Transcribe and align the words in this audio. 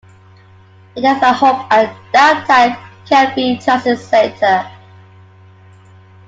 It 0.95 1.03
has 1.03 1.21
a 1.21 1.31
hub 1.31 1.71
at 1.71 1.93
the 1.95 2.01
downtown 2.11 2.75
Canby 3.05 3.57
Transit 3.61 3.99
Center. 3.99 4.67